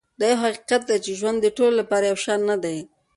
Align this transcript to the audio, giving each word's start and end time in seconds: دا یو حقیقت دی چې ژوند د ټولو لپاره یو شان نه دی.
دا 0.19 0.25
یو 0.31 0.41
حقیقت 0.43 0.81
دی 0.89 0.97
چې 1.05 1.11
ژوند 1.19 1.37
د 1.41 1.47
ټولو 1.57 1.75
لپاره 1.81 2.03
یو 2.09 2.17
شان 2.25 2.39
نه 2.49 2.57
دی. 2.63 2.77